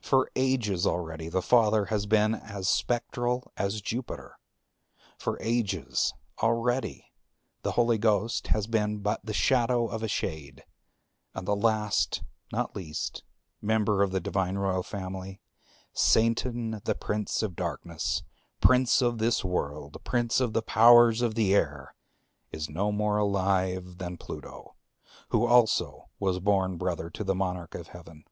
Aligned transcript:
For 0.00 0.28
ages 0.34 0.88
already 0.88 1.28
the 1.28 1.40
Father 1.40 1.84
has 1.84 2.04
been 2.06 2.34
as 2.34 2.68
spectral 2.68 3.52
as 3.56 3.80
Jupiter; 3.80 4.40
for 5.16 5.38
ages 5.40 6.12
already 6.42 7.12
the 7.62 7.70
Holy 7.78 7.96
Ghost 7.96 8.48
has 8.48 8.66
been 8.66 8.98
but 8.98 9.24
the 9.24 9.32
shadow 9.32 9.86
of 9.86 10.02
a 10.02 10.08
shade. 10.08 10.64
And 11.32 11.46
the 11.46 11.54
last, 11.54 12.24
not 12.50 12.74
least, 12.74 13.22
member 13.60 14.02
of 14.02 14.10
the 14.10 14.18
Divine 14.18 14.58
Royal 14.58 14.82
Family, 14.82 15.40
Satan 15.92 16.80
the 16.84 16.96
Prince 16.96 17.40
of 17.40 17.54
Darkness, 17.54 18.24
Prince 18.60 19.00
of 19.00 19.18
this 19.18 19.44
World, 19.44 19.94
and 19.94 20.04
Prince 20.04 20.40
of 20.40 20.54
the 20.54 20.62
Powers 20.62 21.22
of 21.22 21.36
the 21.36 21.54
Air, 21.54 21.94
is 22.50 22.68
no 22.68 22.90
more 22.90 23.16
alive 23.16 23.98
than 23.98 24.16
Pluto, 24.16 24.74
who 25.28 25.46
also 25.46 26.08
was 26.18 26.40
born 26.40 26.78
brother 26.78 27.08
to 27.10 27.22
the 27.22 27.36
Monarch 27.36 27.76
of 27.76 27.86
Heaven. 27.86 28.24